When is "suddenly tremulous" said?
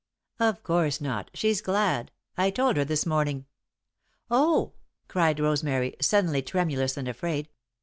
6.01-6.97